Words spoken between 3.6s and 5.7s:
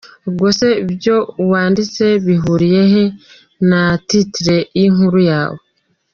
na titre y’inkuru yawe?